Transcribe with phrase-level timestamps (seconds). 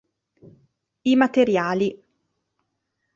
[1.11, 1.87] I materiali.